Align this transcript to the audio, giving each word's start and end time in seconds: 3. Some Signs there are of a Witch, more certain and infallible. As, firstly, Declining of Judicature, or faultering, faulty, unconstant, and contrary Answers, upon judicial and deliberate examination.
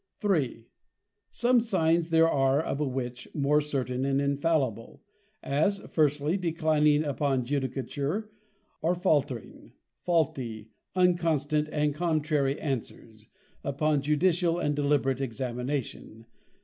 3. 0.19 0.65
Some 1.29 1.59
Signs 1.59 2.09
there 2.09 2.27
are 2.27 2.59
of 2.59 2.81
a 2.81 2.87
Witch, 2.87 3.27
more 3.35 3.61
certain 3.61 4.03
and 4.03 4.19
infallible. 4.19 5.03
As, 5.43 5.77
firstly, 5.91 6.37
Declining 6.37 7.03
of 7.03 7.19
Judicature, 7.43 8.31
or 8.81 8.95
faultering, 8.95 9.73
faulty, 10.01 10.71
unconstant, 10.95 11.69
and 11.71 11.93
contrary 11.93 12.59
Answers, 12.59 13.29
upon 13.63 14.01
judicial 14.01 14.57
and 14.57 14.75
deliberate 14.75 15.21
examination. 15.21 16.25